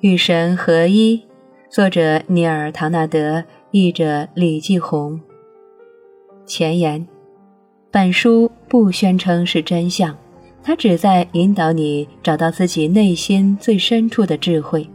[0.00, 1.20] 与神合一，
[1.68, 3.42] 作者尼尔·唐纳德，
[3.72, 5.20] 译者李继红。
[6.46, 7.04] 前言：
[7.90, 10.16] 本书不宣称是真相，
[10.62, 14.88] 它旨在引导你找到自己内心最深处的智慧。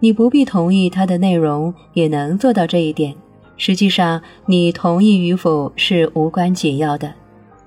[0.00, 3.14] 你不必同意它的内容，也能做到这一点。
[3.58, 7.12] 实际上，你同意与否是无关紧要的。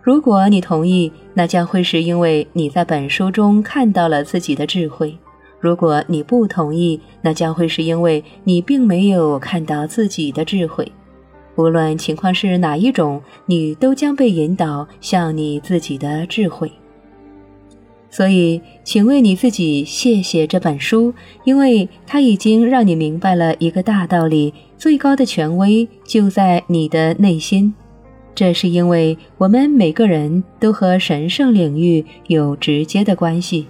[0.01, 5.15] 如果你同意，那将会是因为你在本书中看到了自己的智慧。
[5.61, 10.91] 如果你不同意，那将会是因为你并没有看到自己的智慧。
[11.55, 16.71] 无论情况是哪一种，你都将被引导向你自己的智慧。
[18.09, 21.13] 所以，请为你自己谢谢这本书，
[21.45, 27.73] 因为它已经让你明白了一个大道理：最高的权威就在你的内心。
[28.33, 33.67] 这是因为我们每个人都和神圣领域有直接的关系。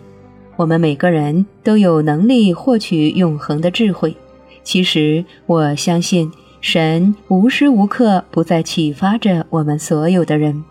[0.62, 4.16] 我们每个人都有能力获取永恒的智慧。
[4.62, 6.32] 其实，我相信
[6.62, 10.64] 神无时无刻不在启发着我们所有的人。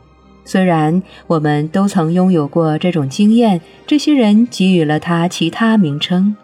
[0.44, 6.36] 虽然我们都曾拥有过这种经验，这些人给予了他其他名称：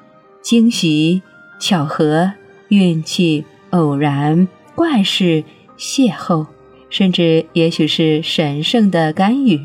[0.43, 1.23] 惊喜、
[1.61, 2.33] 巧合、
[2.71, 5.45] 运气、偶然、怪事、
[5.79, 6.45] 邂逅，
[6.91, 9.61] 甚至也许是神圣的干预。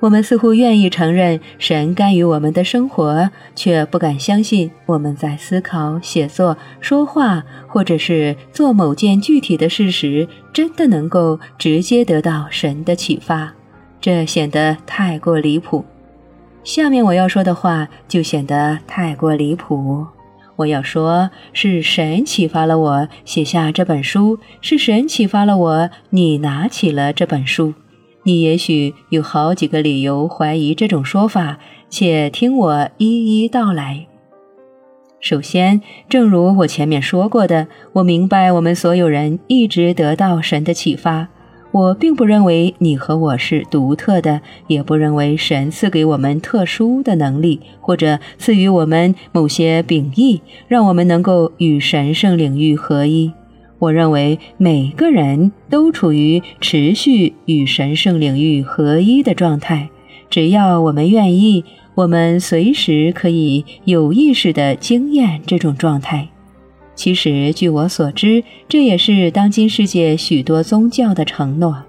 [0.00, 13.52] 我们似乎愿意承认神干预我们的生活，却不敢相信我们在思考、写作、说话，或者是做某件具体的事时，真的能够直接得到神的启发。
[14.00, 15.84] 这显得太过离谱。
[16.64, 20.06] 下面我要说的话就显得太过离谱。
[20.56, 27.74] 我要说，是神启发了我写下这本书，是神启发了我，你拿起了这本书。
[28.22, 34.06] 你也许有好几个理由怀疑这种说法，且听我一一道来。
[35.20, 41.28] 首先，正如我前面说过的，我明白我们所有人一直得到神的启发。
[41.72, 53.32] 我并不认为你和我是独特的，也不认为神赐给我们特殊的能力，或者赐予我们某些秉义，让我们能够与神圣领域合一。
[53.80, 59.90] 我认为每个人都处于持续与神圣领域合一的状态。
[60.28, 61.64] 只要我们愿意，
[61.96, 66.28] 我们随时可以有意识地经验这种状态。
[66.94, 71.82] 其实，据我所知，这也是当今世界许多宗教的承诺。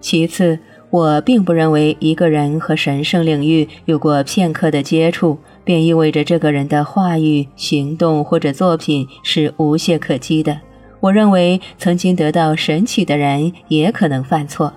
[0.00, 0.58] 其次，
[0.90, 10.60] 我并不认为一个人和神圣领域有过片刻的接触，便意味着这个人的话语、行动或者作品是无懈可击的。
[11.00, 14.72] 我认为曾经得到神启的人也可能犯错，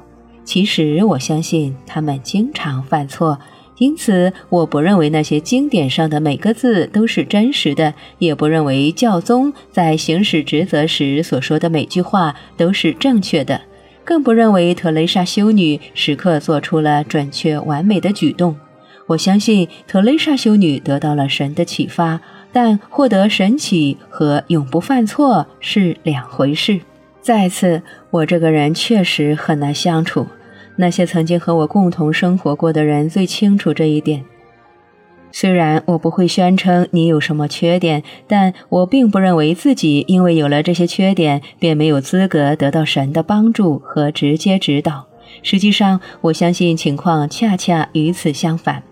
[0.46, 3.38] 其实我相信他们经常犯错，
[3.78, 13.62] 因此我不认为那些经典上的每个字都是真实的，也不认为教宗在行使职责时所说的每句话都是正确的，
[14.06, 18.56] 更不认为特蕾莎修女时刻做出了准确完美的举动。
[19.08, 22.22] 我相信特蕾莎修女得到了神的启发。
[22.54, 26.80] 但获得神启和永不犯错是两回事。
[27.20, 27.82] 再次，
[28.12, 30.28] 我这个人确实很难相处。
[30.76, 34.24] 那些曾经和我共同生活过的人最清楚这一点。
[35.32, 45.08] 虽然我不会宣称你有什么缺点，但我并不认为自己因为有了这些缺点便没有资格得到神的帮助和直接指导。
[45.42, 48.84] 实际上，我相信情况恰恰与此相反。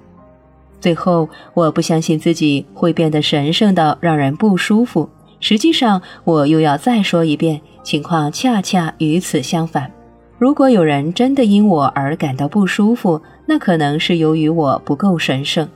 [0.81, 5.07] 最后，我不相信自己会变得神圣到让人不舒服。
[5.39, 9.89] 实际上，我又要再说一遍，情况恰恰与此相反。
[10.37, 15.69] 如果有人真的因我而感到不舒服，那可能是由于我不够神圣。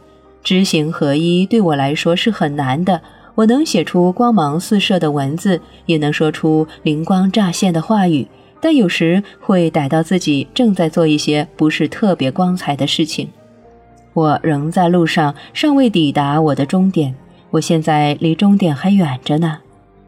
[0.43, 2.99] 知行合一对我来说是很难的。
[3.35, 8.25] 我能写出光芒四射的文字，也能说出灵光乍现的话语，
[8.61, 13.29] 但有时会逮到自己正在做一些不是特别光彩的事情。
[14.15, 17.13] 我仍在路上，尚未抵达我的终点。
[17.51, 19.57] 我现在离终点还远着呢。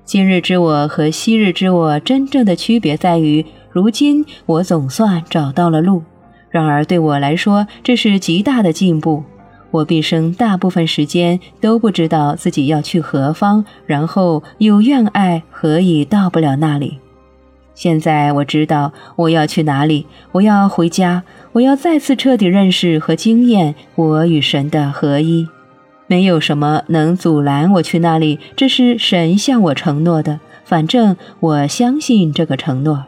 [0.06, 6.02] 今日之我和昔日之我真正的区别在于，如今我总算找到了路。
[6.50, 9.24] 然而对我来说，这是极大的进步。
[9.72, 17.00] 我毕生大部分时间都不知道自己要去何方，然后又怨爱何以到不了那里。
[17.76, 21.22] 现在我知道我要去哪里，我要回家，
[21.58, 25.48] 我要再次彻底认识和经验我与神的合一。
[26.06, 30.40] 没有什么能阻拦我去那里，这是神向我承诺的。
[30.66, 33.06] 反正我相信这个承诺。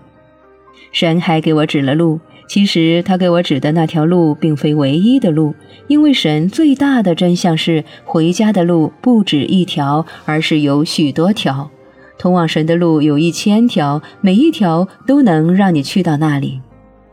[0.92, 5.54] 神还给我指了路，其实他给我指的那条路并非唯一的路，
[5.86, 11.70] 因为神最大的真相是回家的路不止一条，而是有许多条。
[12.18, 16.62] 通往神的路有一千条，每一条都能让你去到那里。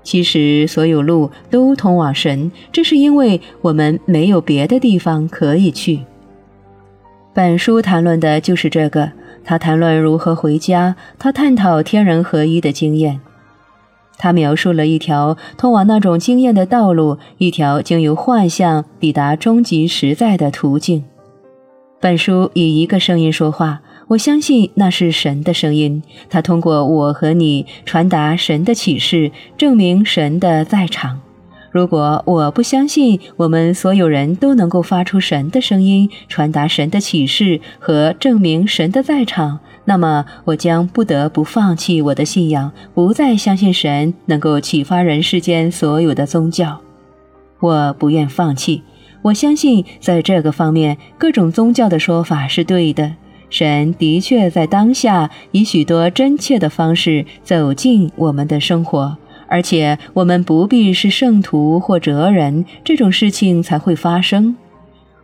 [0.06, 5.98] 其实所有路都通往神，这是因为我们没有别的地方可以去。
[7.34, 9.10] 本书谈论的就是这个，
[9.44, 13.20] 他谈论如何回家，他探讨天人合一的经验。
[14.16, 21.02] 他描述了一条通往那种经验的道路，一条经由幻象抵达终极实在的途径。
[22.00, 26.02] 本书以一个声音说话，我相信那是神的声音。
[26.30, 31.20] 他通过我和你传达神的启示，证明神的在场。
[31.72, 46.80] 如果我不相信我们所有人都能够发出神的声音，传达神的启示和证明神的在场，那么我将不得不放弃我的信仰，不再相信神能够启发人世间所有的宗教。
[47.60, 48.82] 我不愿放弃，
[49.20, 53.16] 我相信在这个方面，各种宗教的说法是对的。
[53.48, 59.16] 神的确在当下以许多真切的方式走进我们的生活。
[59.48, 64.56] 而且我们不必是圣徒或哲人，这种事情才会发生。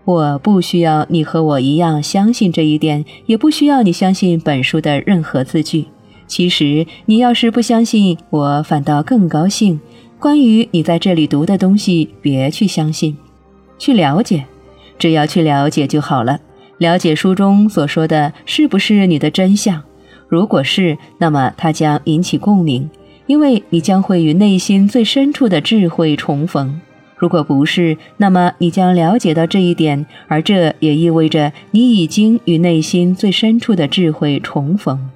[0.05, 5.87] 我不需要你和我一样相信这一点，也不需要你相信本书的任何字句。
[6.29, 9.81] 其实，你要是不相信，我反倒更高兴。
[10.19, 13.17] 关于你在这里读的东西，别去相信，
[13.77, 14.45] 去了解，
[14.99, 16.39] 只要去了解就好了。
[16.79, 19.83] 了解书中所说的是不是你的真相？
[20.29, 22.89] 如果是，那么它将引起共鸣。
[23.27, 26.81] 因为你将会与内心最深处的智慧重逢，
[27.17, 35.09] 如果不是，那么你将了解到这一点，而这也意味着你已经与内心最深处的智慧重逢。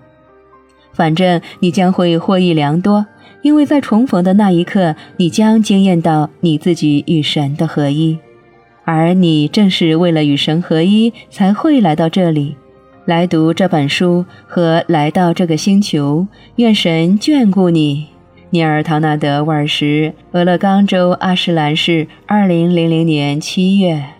[0.92, 3.04] 反正你将会获益良多，
[3.42, 8.16] 因为在重逢的那一刻，你将惊艳到你自己与神的合一，
[8.86, 12.56] 而你正是为了与神合一才会来到这里。
[13.04, 18.06] 来读这本书和来到这个星球，愿神眷顾你。
[18.50, 24.15] 尼尔·唐纳德·沃尔什，俄勒冈州阿什兰市，二零零零年七月。